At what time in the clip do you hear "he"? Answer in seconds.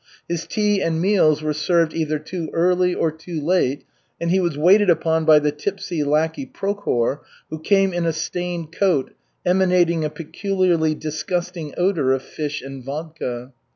4.31-4.39